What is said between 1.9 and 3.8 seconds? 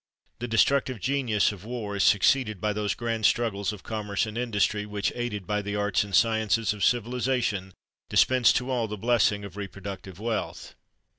is succeeded by those grand struggles